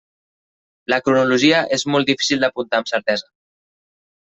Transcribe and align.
La 0.93 0.97
cronologia 1.07 1.59
és 1.77 1.85
molt 1.97 2.11
difícil 2.13 2.43
d'apuntar 2.47 2.83
amb 2.83 2.93
certesa. 2.95 3.31